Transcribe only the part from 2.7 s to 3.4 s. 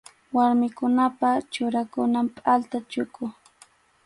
chuku.